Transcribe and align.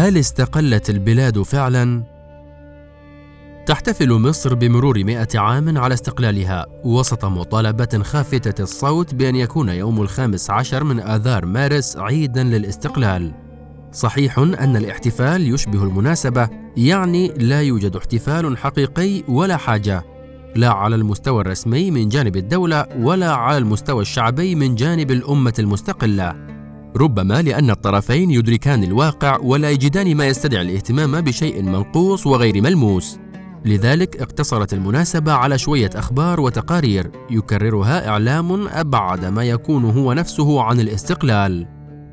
هل 0.00 0.18
استقلت 0.18 0.90
البلاد 0.90 1.42
فعلا؟ 1.42 2.02
تحتفل 3.66 4.12
مصر 4.12 4.54
بمرور 4.54 5.04
مئة 5.04 5.38
عام 5.38 5.78
على 5.78 5.94
استقلالها 5.94 6.66
وسط 6.84 7.24
مطالبة 7.24 8.02
خافتة 8.02 8.62
الصوت 8.62 9.14
بأن 9.14 9.36
يكون 9.36 9.68
يوم 9.68 10.02
الخامس 10.02 10.50
عشر 10.50 10.84
من 10.84 11.00
آذار 11.00 11.46
مارس 11.46 11.96
عيدا 11.96 12.44
للاستقلال 12.44 13.32
صحيح 13.92 14.38
أن 14.38 14.76
الاحتفال 14.76 15.54
يشبه 15.54 15.82
المناسبة 15.82 16.48
يعني 16.76 17.28
لا 17.28 17.60
يوجد 17.60 17.96
احتفال 17.96 18.58
حقيقي 18.58 19.22
ولا 19.28 19.56
حاجة 19.56 20.04
لا 20.56 20.70
على 20.70 20.96
المستوى 20.96 21.40
الرسمي 21.40 21.90
من 21.90 22.08
جانب 22.08 22.36
الدولة 22.36 22.86
ولا 22.96 23.32
على 23.32 23.58
المستوى 23.58 24.02
الشعبي 24.02 24.54
من 24.54 24.74
جانب 24.74 25.10
الأمة 25.10 25.54
المستقلة 25.58 26.49
ربما 26.96 27.42
لأن 27.42 27.70
الطرفين 27.70 28.30
يدركان 28.30 28.84
الواقع 28.84 29.38
ولا 29.42 29.70
يجدان 29.70 30.14
ما 30.14 30.26
يستدعي 30.26 30.62
الاهتمام 30.62 31.20
بشيء 31.20 31.62
منقوص 31.62 32.26
وغير 32.26 32.62
ملموس. 32.62 33.18
لذلك 33.64 34.22
اقتصرت 34.22 34.72
المناسبة 34.72 35.32
على 35.32 35.58
شوية 35.58 35.90
أخبار 35.94 36.40
وتقارير 36.40 37.10
يكررها 37.30 38.08
إعلام 38.08 38.68
أبعد 38.68 39.24
ما 39.24 39.44
يكون 39.44 39.84
هو 39.84 40.12
نفسه 40.12 40.62
عن 40.62 40.80
الاستقلال. 40.80 41.66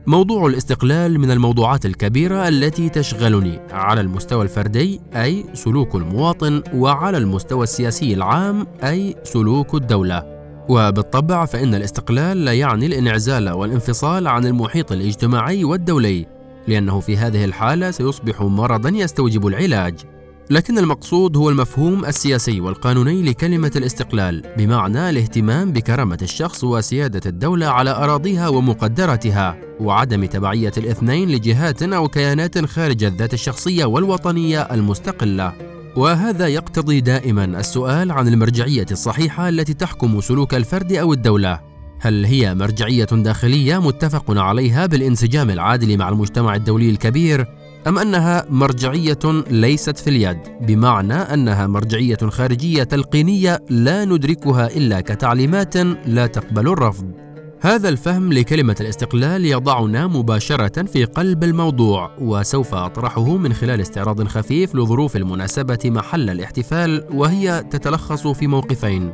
موضوع 0.07 0.47
الاستقلال 0.47 1.19
من 1.19 1.31
الموضوعات 1.31 1.85
الكبيرة 1.85 2.47
التي 2.47 2.89
تشغلني 2.89 3.59
على 3.71 4.01
المستوى 4.01 4.43
الفردي 4.43 5.01
أي 5.15 5.45
سلوك 5.53 5.95
المواطن 5.95 6.63
وعلى 6.73 7.17
المستوى 7.17 7.63
السياسي 7.63 8.13
العام 8.13 8.67
أي 8.83 9.15
سلوك 9.23 9.75
الدولة. 9.75 10.36
وبالطبع 10.69 11.45
فإن 11.45 11.75
الاستقلال 11.75 12.45
لا 12.45 12.53
يعني 12.53 12.85
الانعزال 12.85 13.49
والانفصال 13.49 14.27
عن 14.27 14.45
المحيط 14.45 14.91
الاجتماعي 14.91 15.63
والدولي 15.63 16.25
لأنه 16.67 16.99
في 16.99 17.17
هذه 17.17 17.45
الحالة 17.45 17.91
سيصبح 17.91 18.41
مرضا 18.41 18.89
يستوجب 18.89 19.47
العلاج. 19.47 19.99
لكن 20.49 20.77
المقصود 20.77 21.37
هو 21.37 21.49
المفهوم 21.49 22.05
السياسي 22.05 22.61
والقانوني 22.61 23.23
لكلمة 23.23 23.71
الاستقلال 23.75 24.43
بمعنى 24.57 25.09
الاهتمام 25.09 25.71
بكرامة 25.71 26.17
الشخص 26.21 26.63
وسيادة 26.63 27.21
الدولة 27.25 27.67
على 27.67 27.89
أراضيها 27.89 28.47
ومقدراتها 28.47 29.57
وعدم 29.79 30.25
تبعية 30.25 30.71
الاثنين 30.77 31.29
لجهات 31.29 31.83
أو 31.83 32.07
كيانات 32.07 32.65
خارج 32.65 33.03
الذات 33.03 33.33
الشخصية 33.33 33.85
والوطنية 33.85 34.61
المستقلة. 34.61 35.76
وهذا 35.97 36.47
يقتضي 36.47 37.01
دائما 37.01 37.45
السؤال 37.45 38.11
عن 38.11 38.27
المرجعية 38.27 38.85
الصحيحة 38.91 39.49
التي 39.49 39.73
تحكم 39.73 40.21
سلوك 40.21 40.53
الفرد 40.53 40.93
أو 40.93 41.13
الدولة. 41.13 41.59
هل 41.99 42.25
هي 42.25 42.55
مرجعية 42.55 43.05
داخلية 43.05 43.81
متفق 43.81 44.23
عليها 44.39 44.85
بالانسجام 44.85 45.49
العادل 45.49 45.97
مع 45.97 46.09
المجتمع 46.09 46.55
الدولي 46.55 46.89
الكبير 46.89 47.45
أم 47.87 47.99
أنها 47.99 48.45
مرجعية 48.49 49.19
ليست 49.49 49.97
في 49.97 50.09
اليد؟ 50.09 50.37
بمعنى 50.61 51.13
أنها 51.13 51.67
مرجعية 51.67 52.17
خارجية 52.17 52.83
تلقينية 52.83 53.59
لا 53.69 54.05
ندركها 54.05 54.67
إلا 54.67 55.01
كتعليمات 55.01 55.77
لا 56.05 56.27
تقبل 56.27 56.67
الرفض. 56.67 57.26
هذا 57.61 57.89
الفهم 57.89 58.33
لكلمة 58.33 58.75
الاستقلال 58.81 59.45
يضعنا 59.45 60.07
مباشرة 60.07 60.83
في 60.83 61.05
قلب 61.05 61.43
الموضوع 61.43 62.11
وسوف 62.19 62.73
أطرحه 62.73 63.37
من 63.37 63.53
خلال 63.53 63.81
استعراض 63.81 64.27
خفيف 64.27 64.75
لظروف 64.75 65.15
المناسبة 65.15 65.79
محل 65.85 66.29
الاحتفال 66.29 67.05
وهي 67.11 67.65
تتلخص 67.71 68.27
في 68.27 68.47
موقفين. 68.47 69.13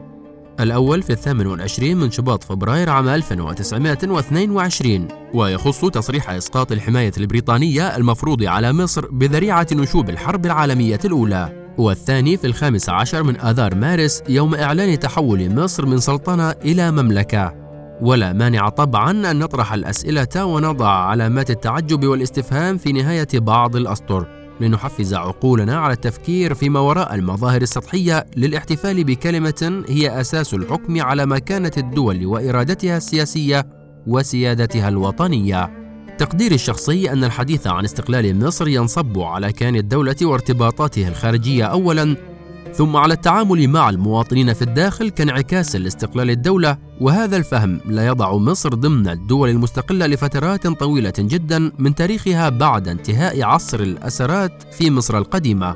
الأول 0.59 1.03
في 1.03 1.09
الثامن 1.09 1.47
والعشرين 1.47 1.97
من 1.97 2.11
شباط 2.11 2.44
فبراير 2.44 2.89
عام 2.89 3.08
1922 3.08 5.08
ويخص 5.33 5.86
تصريح 5.86 6.30
إسقاط 6.30 6.71
الحماية 6.71 7.11
البريطانية 7.17 7.97
المفروض 7.97 8.44
على 8.44 8.73
مصر 8.73 9.08
بذريعة 9.11 9.67
نشوب 9.73 10.09
الحرب 10.09 10.45
العالمية 10.45 10.99
الأولى. 11.05 11.64
والثاني 11.77 12.37
في 12.37 12.48
الخامس 12.48 12.89
عشر 12.89 13.23
من 13.23 13.39
آذار 13.39 13.76
مارس 13.76 14.23
يوم 14.30 14.55
إعلان 14.55 14.99
تحول 14.99 15.55
مصر 15.55 15.86
من 15.86 15.98
سلطنة 15.98 16.52
إلى 16.52 16.92
مملكة. 16.92 17.63
ولا 18.02 18.33
مانع 18.33 18.70
طبعا 18.70 19.31
أن 19.31 19.39
نطرح 19.39 19.73
الأسئلة 19.73 20.45
ونضع 20.45 20.89
علامات 20.89 21.49
التعجب 21.49 22.05
والاستفهام 22.05 22.77
في 22.77 22.92
نهاية 22.92 23.27
بعض 23.33 23.76
الأسطر 23.76 24.27
لنحفز 24.61 25.14
عقولنا 25.14 25.77
على 25.77 25.93
التفكير 25.93 26.53
فيما 26.53 26.80
وراء 26.80 27.15
المظاهر 27.15 27.61
السطحية 27.61 28.26
للاحتفال 28.37 29.03
بكلمة 29.03 29.83
هي 29.89 30.21
أساس 30.21 30.53
الحكم 30.53 31.02
على 31.02 31.26
مكانة 31.26 31.71
الدول 31.77 32.26
وإرادتها 32.26 32.98
السياسية 32.98 33.67
وسيادتها 34.08 34.89
الوطنية. 34.89 35.83
تقديري 36.17 36.55
الشخصي 36.55 37.11
أن 37.11 37.23
الحديث 37.23 37.67
عن 37.67 37.83
استقلال 37.83 38.45
مصر 38.45 38.67
ينصب 38.67 39.20
على 39.20 39.52
كيان 39.52 39.76
الدولة 39.76 40.15
وارتباطاتها 40.21 41.09
الخارجية 41.09 41.65
أولاً 41.65 42.33
ثم 42.73 42.95
على 42.95 43.14
التعامل 43.14 43.67
مع 43.67 43.89
المواطنين 43.89 44.54
في 44.54 44.61
الداخل 44.61 45.10
كانعكاس 45.10 45.76
لاستقلال 45.76 46.30
الدولة 46.30 46.78
وهذا 47.02 47.38
الفهم 47.38 47.80
لا 47.86 48.08
يضع 48.08 48.38
مصر 48.38 48.70
ضمن 48.70 49.10
الدول 49.10 49.50
المستقلة 49.50 50.08
لفترات 50.08 50.67
طويلة 50.67 51.14
جدا 51.20 51.72
من 51.80 51.95
تاريخها 51.95 52.50
بعد 52.50 52.88
انتهاء 52.88 53.44
عصر 53.44 53.80
الأسرات 53.80 54.64
في 54.73 54.92
مصر 54.92 55.17
القديمة. 55.17 55.76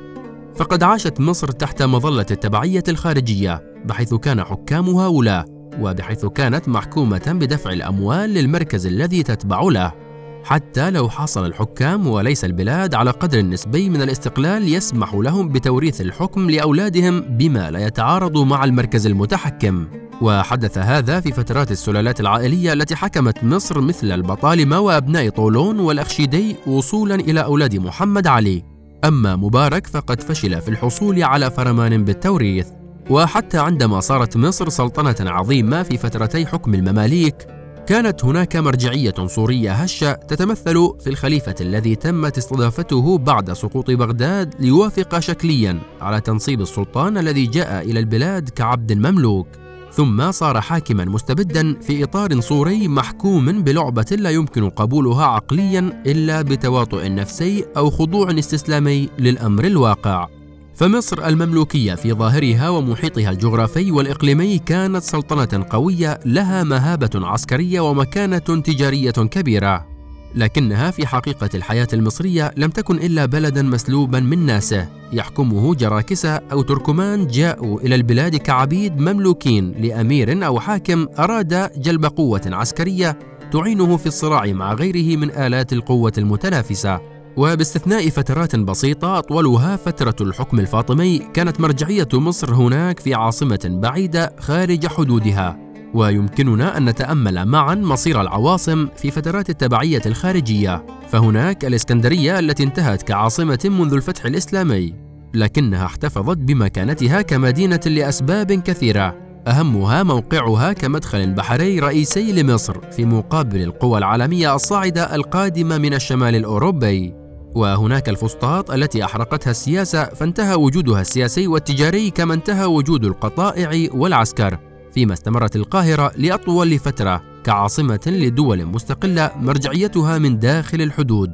فقد 0.55 0.83
عاشت 0.83 1.19
مصر 1.19 1.51
تحت 1.51 1.83
مظلة 1.83 2.25
التبعية 2.31 2.83
الخارجية 2.87 3.81
بحيث 3.85 4.13
كان 4.13 4.43
حكامها 4.43 5.07
ولاة 5.07 5.45
وبحيث 5.79 6.25
كانت 6.25 6.69
محكومة 6.69 7.21
بدفع 7.27 7.71
الأموال 7.71 8.29
للمركز 8.29 8.87
الذي 8.87 9.23
تتبع 9.23 9.61
له. 9.61 10.06
حتى 10.47 10.91
لو 10.91 11.09
حصل 11.09 11.45
الحكام 11.45 12.07
وليس 12.07 12.45
البلاد 12.45 12.95
على 12.95 13.11
قدر 13.11 13.41
نسبي 13.41 13.89
من 13.89 14.01
الاستقلال 14.01 14.73
يسمح 14.73 15.13
لهم 15.13 15.49
بتوريث 15.49 16.01
الحكم 16.01 16.49
لأولادهم 16.49 17.19
بما 17.19 17.71
لا 17.71 17.79
يتعارض 17.79 18.37
مع 18.37 18.63
المركز 18.63 19.07
المتحكم. 19.07 19.87
وحدث 20.21 20.77
هذا 20.77 21.19
في 21.19 21.31
فترات 21.31 21.71
السلالات 21.71 22.19
العائلية 22.19 22.73
التي 22.73 22.95
حكمت 22.95 23.43
مصر 23.43 23.81
مثل 23.81 24.11
البطالمه 24.11 24.79
وأبناء 24.79 25.29
طولون 25.29 25.79
والأخشيدي 25.79 26.55
وصولا 26.67 27.15
إلى 27.15 27.43
أولاد 27.43 27.75
محمد 27.75 28.27
علي. 28.27 28.63
أما 29.05 29.35
مبارك 29.35 29.87
فقد 29.87 30.21
فشل 30.21 30.61
في 30.61 30.69
الحصول 30.69 31.23
على 31.23 31.51
فرمان 31.51 32.05
بالتوريث. 32.05 32.67
وحتى 33.09 33.57
عندما 33.57 33.99
صارت 33.99 34.37
مصر 34.37 34.69
سلطنة 34.69 35.31
عظيمة 35.31 35.83
في 35.83 35.97
فترتي 35.97 36.45
حكم 36.45 36.73
المماليك 36.73 37.56
كانت 37.87 38.25
هناك 38.25 38.55
مرجعية 38.55 39.13
صورية 39.25 39.71
هشة 39.71 40.13
تتمثل 40.13 40.93
في 40.99 41.09
الخليفة 41.09 41.55
الذي 41.61 41.95
تمت 41.95 42.37
استضافته 42.37 43.17
بعد 43.17 43.53
سقوط 43.53 43.91
بغداد 43.91 44.55
ليوافق 44.59 45.19
شكليا 45.19 45.79
على 46.01 46.21
تنصيب 46.21 46.61
السلطان 46.61 47.17
الذي 47.17 47.45
جاء 47.45 47.83
إلى 47.83 47.99
البلاد 47.99 48.49
كعبد 48.49 48.93
مملوك 48.93 49.47
ثم 49.91 50.31
صار 50.31 50.61
حاكما 50.61 51.05
مستبدا 51.05 51.73
في 51.81 52.03
إطار 52.03 52.41
صوري 52.41 52.87
محكوم 52.87 53.63
بلعبة 53.63 54.05
لا 54.11 54.29
يمكن 54.29 54.69
قبولها 54.69 55.25
عقليا 55.25 56.03
إلا 56.05 56.41
بتواطؤ 56.41 57.07
نفسي 57.07 57.65
أو 57.77 57.89
خضوع 57.89 58.39
استسلامي 58.39 59.09
للأمر 59.19 59.65
الواقع. 59.65 60.36
فمصر 60.77 61.27
المملوكية 61.27 61.95
في 61.95 62.13
ظاهرها 62.13 62.69
ومحيطها 62.69 63.29
الجغرافي 63.29 63.91
والإقليمي 63.91 64.59
كانت 64.59 65.03
سلطنة 65.03 65.65
قوية 65.69 66.19
لها 66.25 66.63
مهابة 66.63 67.09
عسكرية 67.15 67.79
ومكانة 67.79 68.37
تجارية 68.37 69.11
كبيرة. 69.11 69.87
لكنها 70.35 70.91
في 70.91 71.07
حقيقة 71.07 71.49
الحياة 71.55 71.87
المصرية 71.93 72.51
لم 72.57 72.69
تكن 72.69 72.95
إلا 72.95 73.25
بلدا 73.25 73.61
مسلوبا 73.61 74.19
من 74.19 74.45
ناسه. 74.45 74.89
يحكمه 75.13 75.75
جراكسة 75.75 76.29
أو 76.29 76.61
تركمان 76.61 77.27
جاءوا 77.27 77.81
إلى 77.81 77.95
البلاد 77.95 78.35
كعبيد 78.35 78.97
مملوكين 78.97 79.71
لأمير 79.71 80.45
أو 80.45 80.59
حاكم 80.59 81.07
أراد 81.19 81.81
جلب 81.81 82.05
قوة 82.05 82.41
عسكرية 82.45 83.19
تعينه 83.51 83.97
في 83.97 84.07
الصراع 84.07 84.45
مع 84.45 84.73
غيره 84.73 85.17
من 85.17 85.31
آلات 85.31 85.73
القوة 85.73 86.13
المتنافسة. 86.17 87.16
وباستثناء 87.37 88.09
فترات 88.09 88.55
بسيطة 88.55 89.17
أطولها 89.17 89.75
فترة 89.75 90.15
الحكم 90.21 90.59
الفاطمي 90.59 91.17
كانت 91.33 91.61
مرجعية 91.61 92.07
مصر 92.13 92.53
هناك 92.53 92.99
في 92.99 93.13
عاصمة 93.13 93.59
بعيدة 93.65 94.35
خارج 94.39 94.87
حدودها. 94.87 95.59
ويمكننا 95.93 96.77
أن 96.77 96.85
نتأمل 96.85 97.45
معا 97.45 97.75
مصير 97.75 98.21
العواصم 98.21 98.87
في 98.95 99.11
فترات 99.11 99.49
التبعية 99.49 100.01
الخارجية. 100.05 100.85
فهناك 101.09 101.65
الإسكندرية 101.65 102.39
التي 102.39 102.63
انتهت 102.63 103.01
كعاصمة 103.01 103.59
منذ 103.65 103.93
الفتح 103.93 104.25
الإسلامي. 104.25 104.93
لكنها 105.33 105.85
احتفظت 105.85 106.37
بمكانتها 106.37 107.21
كمدينة 107.21 107.81
لأسباب 107.85 108.51
كثيرة. 108.51 109.15
أهمها 109.47 110.03
موقعها 110.03 110.73
كمدخل 110.73 111.33
بحري 111.33 111.79
رئيسي 111.79 112.31
لمصر 112.31 112.91
في 112.91 113.05
مقابل 113.05 113.61
القوى 113.61 113.97
العالمية 113.97 114.55
الصاعدة 114.55 115.15
القادمة 115.15 115.77
من 115.77 115.93
الشمال 115.93 116.35
الأوروبي. 116.35 117.26
وهناك 117.57 118.09
الفسطاط 118.09 118.71
التي 118.71 119.05
أحرقتها 119.05 119.51
السياسة 119.51 120.03
فانتهى 120.03 120.55
وجودها 120.55 121.01
السياسي 121.01 121.47
والتجاري 121.47 122.09
كما 122.09 122.33
انتهى 122.33 122.65
وجود 122.65 123.05
القطائع 123.05 123.89
والعسكر. 123.93 124.57
فيما 124.93 125.13
استمرت 125.13 125.55
القاهرة 125.55 126.11
لأطول 126.17 126.79
فترة 126.79 127.23
كعاصمة 127.43 127.99
لدول 128.07 128.65
مستقلة 128.65 129.31
مرجعيتها 129.35 130.17
من 130.17 130.39
داخل 130.39 130.81
الحدود. 130.81 131.31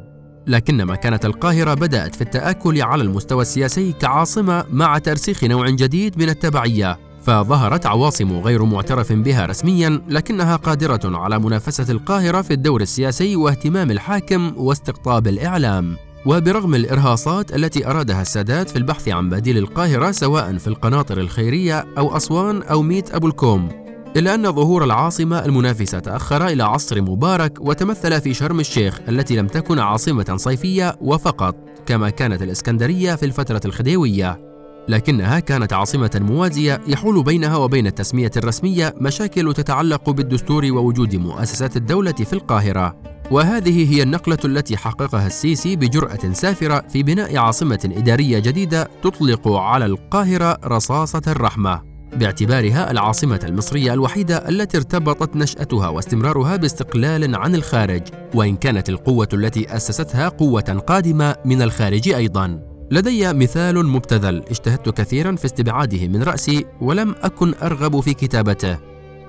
لكنما 0.47 0.95
كانت 0.95 1.25
القاهرة 1.25 1.73
بدأت 1.73 2.15
في 2.15 2.21
التآكل 2.21 2.81
على 2.81 3.03
المستوى 3.03 3.41
السياسي 3.41 3.91
كعاصمة 3.91 4.65
مع 4.71 4.97
ترسيخ 4.97 5.43
نوع 5.43 5.69
جديد 5.69 6.17
من 6.17 6.29
التبعية. 6.29 6.99
فظهرت 7.23 7.85
عواصم 7.85 8.39
غير 8.39 8.63
معترف 8.63 9.13
بها 9.13 9.45
رسميا 9.45 10.01
لكنها 10.09 10.55
قادرة 10.55 11.17
على 11.17 11.39
منافسة 11.39 11.91
القاهرة 11.91 12.41
في 12.41 12.53
الدور 12.53 12.81
السياسي 12.81 13.35
واهتمام 13.35 13.91
الحاكم 13.91 14.53
واستقطاب 14.57 15.27
الإعلام. 15.27 15.97
وبرغم 16.25 16.75
الإرهاصات 16.75 17.55
التي 17.55 17.87
أرادها 17.87 18.21
السادات 18.21 18.69
في 18.69 18.75
البحث 18.75 19.09
عن 19.09 19.29
بديل 19.29 19.57
القاهرة 19.57 20.11
سواء 20.11 20.57
في 20.57 20.67
القناطر 20.67 21.19
الخيرية 21.19 21.85
أو 21.97 22.17
أسوان 22.17 22.61
أو 22.61 22.81
ميت 22.81 23.15
أبو 23.15 23.27
الكوم 23.27 23.69
إلا 24.17 24.35
أن 24.35 24.51
ظهور 24.51 24.83
العاصمة 24.83 25.45
المنافسة 25.45 25.99
تأخر 25.99 26.47
إلى 26.47 26.63
عصر 26.63 27.01
مبارك 27.01 27.57
وتمثل 27.61 28.21
في 28.21 28.33
شرم 28.33 28.59
الشيخ 28.59 28.99
التي 29.09 29.35
لم 29.35 29.47
تكن 29.47 29.79
عاصمة 29.79 30.35
صيفية 30.37 30.95
وفقط 31.01 31.55
كما 31.85 32.09
كانت 32.09 32.41
الإسكندرية 32.41 33.15
في 33.15 33.25
الفترة 33.25 33.61
الخديوية. 33.65 34.53
لكنها 34.87 35.39
كانت 35.39 35.73
عاصمة 35.73 36.21
موازية 36.21 36.81
يحول 36.87 37.23
بينها 37.23 37.57
وبين 37.57 37.87
التسمية 37.87 38.31
الرسمية 38.37 38.95
مشاكل 38.97 39.53
تتعلق 39.53 40.09
بالدستور 40.09 40.65
ووجود 40.65 41.15
مؤسسات 41.15 41.77
الدولة 41.77 42.11
في 42.11 42.33
القاهرة. 42.33 43.02
وهذه 43.33 43.93
هي 43.93 44.03
النقلة 44.03 44.37
التي 44.45 44.77
حققها 44.77 45.27
السيسي 45.27 45.75
بجرأة 45.75 46.33
سافرة 46.33 46.83
في 46.89 47.03
بناء 47.03 47.37
عاصمة 47.37 47.93
إدارية 47.97 48.39
جديدة 48.39 48.89
تطلق 49.03 49.47
على 49.47 49.85
القاهرة 49.85 50.57
رصاصة 50.65 51.21
الرحمة 51.27 51.81
باعتبارها 52.15 52.91
العاصمة 52.91 53.39
المصرية 53.43 53.93
الوحيدة 53.93 54.49
التي 54.49 54.77
ارتبطت 54.77 55.35
نشأتها 55.35 55.87
واستمرارها 55.87 56.55
باستقلال 56.55 57.35
عن 57.35 57.55
الخارج، 57.55 58.01
وإن 58.33 58.55
كانت 58.55 58.89
القوة 58.89 59.29
التي 59.33 59.75
أسستها 59.75 60.29
قوة 60.29 60.83
قادمة 60.87 61.35
من 61.45 61.61
الخارج 61.61 62.09
أيضاً. 62.09 62.59
لدي 62.91 63.33
مثال 63.33 63.85
مبتذل 63.85 64.43
اجتهدت 64.49 64.89
كثيرا 64.89 65.35
في 65.35 65.45
استبعاده 65.45 66.07
من 66.07 66.23
رأسي 66.23 66.65
ولم 66.81 67.15
أكن 67.21 67.53
أرغب 67.63 67.99
في 67.99 68.13
كتابته، 68.13 68.77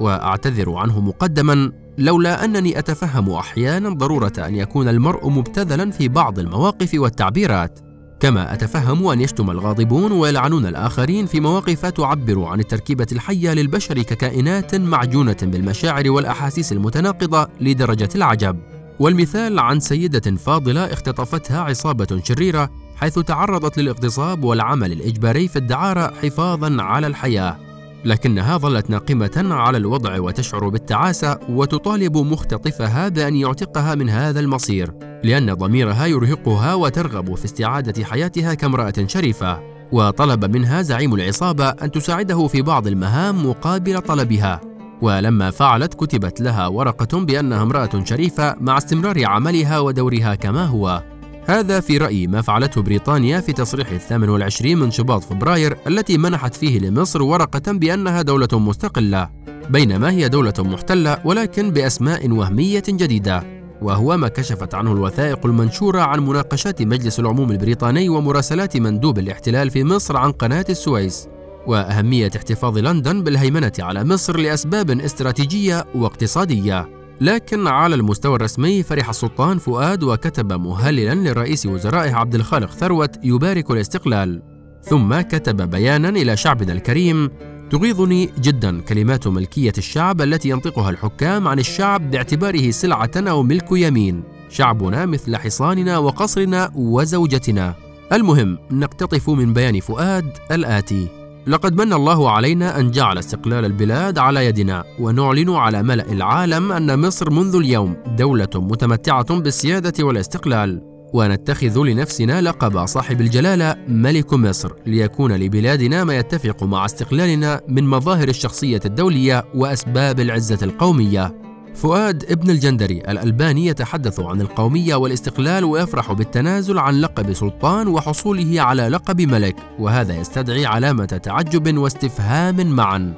وأعتذر 0.01 0.75
عنه 0.75 1.01
مقدما 1.01 1.84
لولا 1.99 2.45
أنني 2.45 2.79
أتفهم 2.79 3.31
أحيانا 3.31 3.89
ضرورة 3.89 4.33
أن 4.39 4.55
يكون 4.55 4.89
المرء 4.89 5.29
مبتذلا 5.29 5.91
في 5.91 6.09
بعض 6.09 6.39
المواقف 6.39 6.91
والتعبيرات. 6.95 7.79
كما 8.21 8.53
أتفهم 8.53 9.07
أن 9.07 9.21
يشتم 9.21 9.51
الغاضبون 9.51 10.13
ويلعنون 10.13 10.67
الآخرين 10.67 11.27
في 11.27 11.41
مواقف 11.41 11.87
تعبر 11.87 12.45
عن 12.45 12.61
التركيبة 12.61 13.07
الحية 13.13 13.53
للبشر 13.53 14.03
ككائنات 14.03 14.75
معجونة 14.75 15.37
بالمشاعر 15.43 16.11
والأحاسيس 16.11 16.73
المتناقضة 16.73 17.49
لدرجة 17.61 18.09
العجب 18.15 18.59
والمثال 19.01 19.59
عن 19.59 19.81
سيدة 19.81 20.37
فاضلة 20.37 20.93
اختطفتها 20.93 21.61
عصابة 21.61 22.21
شريرة 22.25 22.71
حيث 22.97 23.19
تعرضت 23.19 23.79
للاغتصاب 23.79 24.45
والعمل 24.45 24.93
الإجباري 24.93 25.49
في 25.49 25.57
الدعارة 25.57 26.15
حفاظا 26.23 26.83
على 26.83 27.07
الحياة 27.07 27.64
لكنها 28.05 28.57
ظلت 28.57 28.91
ناقمة 28.91 29.47
على 29.51 29.79
الوضع 29.79 30.21
وتشعر 30.21 30.69
بالتعاسة 30.69 31.39
وتطالب 31.49 32.17
مختطفها 32.17 33.09
بأن 33.09 33.37
يعتقها 33.37 33.95
من 33.95 34.11
هذا 34.11 34.41
المصير 34.41 34.93
لأن 35.25 35.55
ضميرها 35.55 36.07
يرهقها 36.07 36.75
وترغب 36.75 37.35
في 37.35 37.45
استعادة 37.45 38.05
حياتها 38.05 38.55
كامرأة 38.55 38.95
شريفة 39.07 39.75
وطلب 39.93 40.45
منها 40.45 40.83
زعيم 40.83 41.15
العصابة 41.15 41.69
أن 41.69 41.91
تساعده 41.91 42.47
في 42.47 42.63
بعض 42.63 42.87
المهام 42.87 43.47
مقابل 43.47 44.01
طلبها. 44.01 44.61
ولما 45.03 45.51
فعلت 45.51 45.95
كتبت 45.95 46.41
لها 46.41 46.67
ورقة 46.67 47.21
بأنها 47.21 47.63
امرأة 47.63 48.05
شريفة 48.05 48.57
مع 48.61 48.79
استمرار 48.79 49.27
عملها 49.27 49.79
ودورها 49.79 50.35
كما 50.35 50.65
هو. 50.65 51.03
هذا 51.47 51.81
في 51.81 51.99
رأيي 51.99 52.27
ما 52.27 52.43
فعلته 52.43 52.83
بريطانيا 52.83 53.41
في 53.41 53.53
تصريح 53.53 53.91
الثامن 53.91 54.29
والعشرين 54.29 54.79
من 54.79 54.91
شباط 54.91 55.25
فبراير 55.25 55.77
التي 55.87 56.19
منحت 56.19 56.55
فيه 56.55 56.79
لمصر 56.79 57.23
ورقة 57.23 57.73
بأنها 57.73 58.23
دولة 58.23 58.49
مستقلة 58.53 59.31
بينما 59.71 60.11
هي 60.11 60.29
دولة 60.29 60.55
محتلة 60.59 61.19
ولكن 61.25 61.71
بأسماء 61.71 62.31
وهمية 62.31 62.83
جديدة 62.89 63.43
وهو 63.83 64.17
ما 64.17 64.29
كشفت 64.29 64.75
عنه 64.75 64.93
الوثائق 64.93 65.47
المنشورة 65.47 66.01
عن 66.01 66.21
مناقشات 66.21 66.83
مجلس 66.83 67.21
العموم 67.21 67.51
البريطاني 67.51 68.09
ومراسلات 68.09 68.77
مندوب 68.77 69.19
الاحتلال 69.19 69.71
في 69.71 69.85
مصر 69.85 70.17
عن 70.17 70.33
قناة 70.33 70.67
السويس 70.69 71.29
وأهمية 71.67 72.31
احتفاظ 72.37 72.79
لندن 72.79 73.23
بالهيمنة 73.23 73.73
على 73.79 74.05
مصر 74.05 74.37
لأسباب 74.37 74.91
استراتيجية 74.91 75.85
واقتصادية. 75.95 77.04
لكن 77.21 77.67
على 77.67 77.95
المستوى 77.95 78.37
الرسمي 78.37 78.83
فرح 78.83 79.09
السلطان 79.09 79.59
فؤاد 79.59 80.03
وكتب 80.03 80.53
مهللا 80.53 81.15
لرئيس 81.15 81.67
وزرائه 81.67 82.15
عبد 82.15 82.35
الخالق 82.35 82.71
ثروت 82.71 83.25
يبارك 83.25 83.71
الاستقلال. 83.71 84.43
ثم 84.83 85.21
كتب 85.21 85.71
بيانا 85.71 86.09
إلى 86.09 86.37
شعبنا 86.37 86.73
الكريم 86.73 87.31
تغيظني 87.71 88.31
جدا 88.39 88.81
كلمات 88.81 89.27
ملكية 89.27 89.73
الشعب 89.79 90.21
التي 90.21 90.49
ينطقها 90.49 90.91
الحكام 90.91 91.49
عن 91.49 91.59
الشعب 91.59 92.11
باعتباره 92.11 92.71
سلعة 92.71 93.11
أو 93.17 93.43
ملك 93.43 93.67
يمين. 93.73 94.23
شعبنا 94.51 95.07
مثل 95.07 95.37
حصاننا 95.37 95.99
وقصرنا 95.99 96.71
وزوجتنا. 96.75 97.75
المهم 98.13 98.59
نقتطف 98.71 99.31
من 99.31 99.53
بيان 99.53 99.81
فؤاد 99.81 100.31
الآتي. 100.51 101.24
لقد 101.47 101.81
من 101.81 101.93
الله 101.93 102.31
علينا 102.31 102.81
أن 102.81 102.91
جعل 102.91 103.19
استقلال 103.19 103.65
البلاد 103.65 104.19
على 104.19 104.47
يدنا 104.47 104.85
ونعلن 105.01 105.51
على 105.51 105.83
ملأ 105.83 106.13
العالم 106.13 106.73
أن 106.73 106.99
مصر 106.99 107.31
منذ 107.31 107.57
اليوم 107.57 107.97
دولة 108.19 108.49
متمتعة 108.55 109.39
بالسيادة 109.41 110.05
والاستقلال. 110.05 110.83
ونتخذ 111.15 111.83
لنفسنا 111.83 112.41
لقب 112.41 112.87
صاحب 112.87 113.21
الجلالة 113.21 113.77
ملك 113.89 114.35
مصر 114.35 114.73
ليكون 114.87 115.33
لبلادنا 115.33 116.05
ما 116.05 116.17
يتفق 116.17 116.63
مع 116.63 116.85
استقلالنا 116.85 117.61
من 117.69 117.85
مظاهر 117.85 118.29
الشخصية 118.29 118.81
الدولية 118.85 119.45
وأسباب 119.55 120.21
العزة 120.21 120.59
القومية. 120.63 121.35
فؤاد 121.75 122.25
ابن 122.31 122.51
الجندري 122.51 122.99
الألباني 122.99 123.67
يتحدث 123.67 124.21
عن 124.21 124.41
القومية 124.41 124.95
والاستقلال 124.95 125.65
ويفرح 125.65 126.13
بالتنازل 126.13 126.79
عن 126.79 127.01
لقب 127.01 127.33
سلطان 127.33 127.89
وحصوله 127.89 128.63
على 128.63 128.89
لقب 128.89 129.21
ملك 129.21 129.57
وهذا 129.79 130.15
يستدعي 130.15 130.67
علامة 130.67 131.05
تعجب 131.05 131.79
واستفهام 131.79 132.67
معا. 132.67 133.15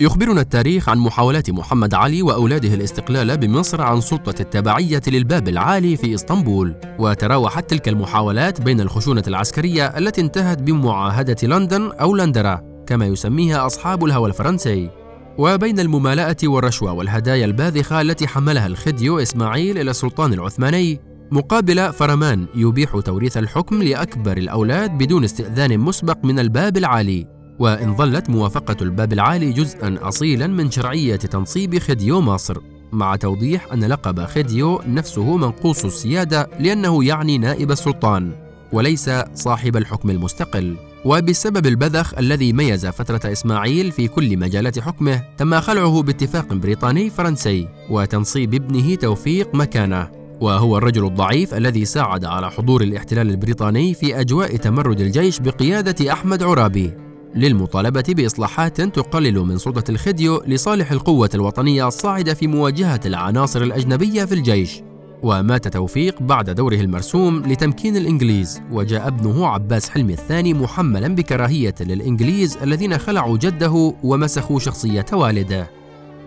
يخبرنا 0.00 0.40
التاريخ 0.40 0.88
عن 0.88 0.98
محاولات 0.98 1.50
محمد 1.50 1.94
علي 1.94 2.22
وأولاده 2.22 2.74
الاستقلال 2.74 3.36
بمصر 3.36 3.82
عن 3.82 4.00
سلطة 4.00 4.34
التبعية 4.40 5.02
للباب 5.06 5.48
العالي 5.48 5.96
في 5.96 6.14
إسطنبول. 6.14 6.74
وتراوحت 6.98 7.70
تلك 7.70 7.88
المحاولات 7.88 8.60
بين 8.60 8.80
الخشونة 8.80 9.22
العسكرية 9.26 9.86
التي 9.86 10.20
انتهت 10.20 10.58
بمعاهدة 10.58 11.36
لندن 11.42 11.92
أو 11.92 12.16
لندرا 12.16 12.60
كما 12.86 13.06
يسميها 13.06 13.66
أصحاب 13.66 14.04
الهوى 14.04 14.28
الفرنسي. 14.28 15.03
وبين 15.38 15.80
الممالأة 15.80 16.36
والرشوة 16.44 16.92
والهدايا 16.92 17.44
الباذخة 17.44 18.00
التي 18.00 18.26
حملها 18.26 18.66
الخديو 18.66 19.18
إسماعيل 19.18 19.78
إلى 19.78 19.90
السلطان 19.90 20.32
العثماني 20.32 21.00
مقابل 21.30 21.92
فرمان 21.92 22.46
يبيح 22.54 23.00
توريث 23.00 23.36
الحكم 23.36 23.82
لأكبر 23.82 24.36
الأولاد 24.36 24.98
بدون 24.98 25.24
استئذان 25.24 25.78
مسبق 25.78 26.24
من 26.24 26.38
الباب 26.38 26.76
العالي. 26.76 27.26
وإن 27.58 27.96
ظلت 27.96 28.30
موافقة 28.30 28.76
الباب 28.82 29.12
العالي 29.12 29.52
جزءا 29.52 29.98
أصيلا 30.02 30.46
من 30.46 30.70
شرعية 30.70 31.16
تنصيب 31.16 31.78
خديو 31.78 32.20
مصر 32.20 32.58
مع 32.92 33.16
توضيح 33.16 33.72
أن 33.72 33.84
لقب 33.84 34.24
خديو 34.24 34.80
نفسه 34.86 35.36
منقوص 35.36 35.84
السيادة 35.84 36.50
لأنه 36.60 37.04
يعني 37.04 37.38
نائب 37.38 37.70
السلطان 37.70 38.32
وليس 38.72 39.10
صاحب 39.34 39.76
الحكم 39.76 40.10
المستقل. 40.10 40.76
وبسبب 41.04 41.66
البذخ 41.66 42.18
الذي 42.18 42.52
ميز 42.52 42.86
فترة 42.86 43.32
إسماعيل 43.32 43.92
في 43.92 44.08
كل 44.08 44.36
مجالات 44.36 44.78
حكمه 44.78 45.22
تم 45.38 45.60
خلعه 45.60 46.02
باتفاق 46.02 46.52
بريطاني 46.54 47.10
فرنسي 47.10 47.68
وتنصيب 47.90 48.54
ابنه 48.54 48.94
توفيق 48.94 49.54
مكانه. 49.54 50.10
وهو 50.40 50.78
الرجل 50.78 51.06
الضعيف 51.06 51.54
الذي 51.54 51.84
ساعد 51.84 52.24
على 52.24 52.50
حضور 52.50 52.82
الاحتلال 52.82 53.30
البريطاني 53.30 53.94
في 53.94 54.20
أجواء 54.20 54.56
تمرد 54.56 55.00
الجيش 55.00 55.40
بقيادة 55.40 56.12
أحمد 56.12 56.42
عرابي. 56.42 56.92
للمطالبة 57.34 58.04
بإصلاحات 58.08 58.80
تقلل 58.80 59.38
من 59.38 59.58
سلطة 59.58 59.90
الخديو 59.90 60.42
لصالح 60.46 60.92
القوة 60.92 61.30
الوطنية 61.34 61.88
الصاعدة 61.88 62.34
في 62.34 62.46
مواجهة 62.46 63.00
العناصر 63.06 63.62
الأجنبية 63.62 64.24
في 64.24 64.34
الجيش. 64.34 64.82
ومات 65.24 65.68
توفيق 65.68 66.22
بعد 66.22 66.50
دوره 66.50 66.74
المرسوم 66.74 67.42
لتمكين 67.42 67.96
الإنجليز 67.96 68.60
وجاء 68.72 69.08
ابنه 69.08 69.46
عباس 69.46 69.90
حلمي 69.90 70.12
الثاني 70.12 70.54
محملا 70.54 71.14
بكراهية 71.14 71.74
للإنجليز 71.80 72.56
الذين 72.62 72.98
خلعوا 72.98 73.38
جده 73.38 73.94
ومسخوا 74.02 74.58
شخصية 74.58 75.06
والده. 75.12 75.70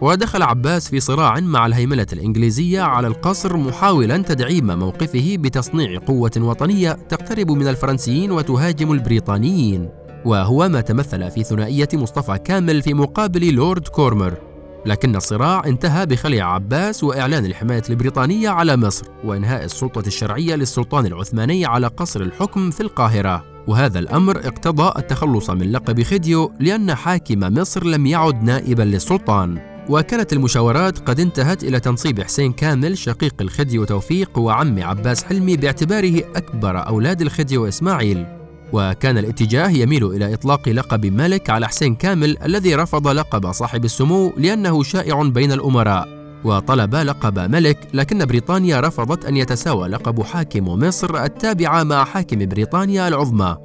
ودخل 0.01 0.41
عباس 0.41 0.89
في 0.89 0.99
صراع 0.99 1.39
مع 1.39 1.65
الهيمنة 1.65 2.07
الإنجليزية 2.13 2.81
على 2.81 3.07
القصر 3.07 3.57
محاولا 3.57 4.17
تدعيم 4.17 4.79
موقفه 4.79 5.35
بتصنيع 5.39 5.99
قوة 5.99 6.31
وطنية 6.37 6.91
تقترب 6.91 7.51
من 7.51 7.67
الفرنسيين 7.67 8.31
وتهاجم 8.31 8.91
البريطانيين. 8.91 9.89
وهو 10.25 10.69
ما 10.69 10.81
تمثل 10.81 11.31
في 11.31 11.43
ثنائية 11.43 11.89
مصطفى 11.93 12.37
كامل 12.37 12.81
في 12.81 12.93
مقابل 12.93 13.53
لورد 13.53 13.87
كورمر. 13.87 14.46
لكن 14.87 15.15
الصراع 15.15 15.61
انتهى 15.65 16.05
بخلع 16.05 16.53
عباس 16.53 17.03
وإعلان 17.03 17.45
الحماية 17.45 17.83
البريطانية 17.89 18.49
على 18.49 18.77
مصر 18.77 19.05
وإنهاء 19.23 19.63
السلطة 19.63 20.07
الشرعية 20.07 20.55
للسلطان 20.55 21.05
العثماني 21.05 21.65
على 21.65 21.87
قصر 21.87 22.21
الحكم 22.21 22.71
في 22.71 22.81
القاهرة. 22.81 23.43
وهذا 23.67 23.99
الأمر 23.99 24.37
اقتضى 24.37 24.99
التخلص 24.99 25.49
من 25.49 25.71
لقب 25.71 26.03
خديو 26.03 26.51
لأن 26.59 26.95
حاكم 26.95 27.39
مصر 27.39 27.83
لم 27.83 28.05
يعد 28.05 28.43
نائبا 28.43 28.83
للسلطان. 28.83 29.59
وكانت 29.89 30.33
المشاورات 30.33 30.99
قد 30.99 31.19
انتهت 31.19 31.63
إلى 31.63 31.79
تنصيب 31.79 32.21
حسين 32.21 32.53
كامل 32.53 32.97
شقيق 32.97 33.35
الخديو 33.41 33.83
توفيق 33.83 34.39
وعم 34.39 34.83
عباس 34.83 35.23
حلمي 35.23 35.57
باعتباره 35.57 36.21
أكبر 36.35 36.87
أولاد 36.87 37.21
الخديو 37.21 37.67
إسماعيل. 37.67 38.25
وكان 38.73 39.17
الاتجاه 39.17 39.69
يميل 39.69 40.05
إلى 40.05 40.33
إطلاق 40.33 40.69
لقب 40.69 41.05
ملك 41.05 41.49
على 41.49 41.67
حسين 41.67 41.95
كامل 41.95 42.37
الذي 42.43 42.75
رفض 42.75 43.07
لقب 43.07 43.51
صاحب 43.51 43.85
السمو 43.85 44.33
لأنه 44.37 44.83
شائع 44.83 45.23
بين 45.23 45.51
الأمراء 45.51 46.17
وطلب 46.43 46.95
لقب 46.95 47.39
ملك 47.39 47.87
لكن 47.93 48.25
بريطانيا 48.25 48.79
رفضت 48.79 49.25
أن 49.25 49.37
يتساوى 49.37 49.87
لقب 49.87 50.23
حاكم 50.23 50.65
مصر 50.65 51.23
التابعة 51.23 51.83
مع 51.83 52.03
حاكم 52.03 52.45
بريطانيا 52.45 53.07
العظمى. 53.07 53.57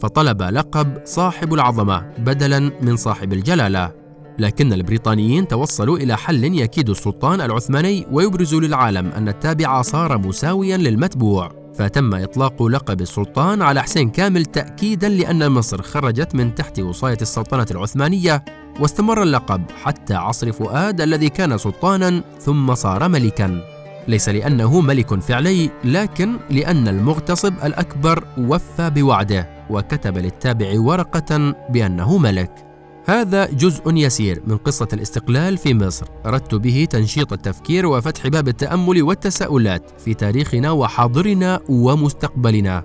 فطلب 0.00 0.42
لقب 0.42 0.98
صاحب 1.04 1.54
العظمة 1.54 2.00
بدلا 2.18 2.72
من 2.82 2.96
صاحب 2.96 3.32
الجلالة. 3.32 3.92
لكن 4.38 4.72
البريطانيين 4.72 5.48
توصلوا 5.48 5.98
إلى 5.98 6.16
حل 6.16 6.44
يكيد 6.44 6.90
السلطان 6.90 7.40
العثماني 7.40 8.06
ويبرز 8.12 8.54
للعالم 8.54 9.06
أن 9.06 9.28
التابع 9.28 9.82
صار 9.82 10.18
مساويا 10.18 10.76
للمتبوع. 10.76 11.63
فتم 11.74 12.14
إطلاق 12.14 12.62
لقب 12.62 13.00
السلطان 13.00 13.62
على 13.62 13.82
حسين 13.82 14.10
كامل 14.10 14.44
تأكيدا 14.44 15.08
لأن 15.08 15.52
مصر 15.52 15.82
خرجت 15.82 16.34
من 16.34 16.54
تحت 16.54 16.80
وصاية 16.80 17.18
السلطنة 17.22 17.66
العثمانية 17.70 18.44
واستمر 18.80 19.22
اللقب 19.22 19.62
حتى 19.82 20.14
عصر 20.14 20.52
فؤاد 20.52 21.00
الذي 21.00 21.28
كان 21.28 21.58
سلطانا 21.58 22.22
ثم 22.40 22.74
صار 22.74 23.08
ملكا. 23.08 23.60
ليس 24.08 24.28
لأنه 24.28 24.80
ملك 24.80 25.20
فعلي 25.20 25.70
لكن 25.84 26.36
لأن 26.50 26.88
المغتصب 26.88 27.54
الأكبر 27.64 28.24
وفى 28.38 28.90
بوعده 28.90 29.48
وكتب 29.70 30.18
للتابع 30.18 30.80
ورقة 30.80 31.54
بأنه 31.70 32.18
ملك. 32.18 32.73
هذا 33.06 33.46
جزء 33.46 33.82
يسير 33.94 34.42
من 34.46 34.56
قصة 34.56 34.88
الاستقلال 34.92 35.58
في 35.58 35.74
مصر. 35.74 36.06
أردت 36.26 36.54
به 36.54 36.86
تنشيط 36.90 37.32
التفكير 37.32 37.86
وفتح 37.86 38.28
باب 38.28 38.48
التأمل 38.48 39.02
والتساؤلات 39.02 40.00
في 40.00 40.14
تاريخنا 40.14 40.70
وحاضرنا 40.70 41.60
ومستقبلنا. 41.68 42.82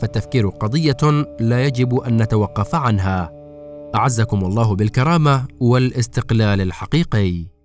فالتفكير 0.00 0.48
قضية 0.48 0.96
لا 1.40 1.64
يجب 1.64 1.94
أن 1.94 2.22
نتوقف 2.22 2.74
عنها. 2.74 3.30
أعزكم 3.94 4.44
الله 4.44 4.74
بالكرامة 4.74 5.46
والاستقلال 5.60 6.60
الحقيقي. 6.60 7.59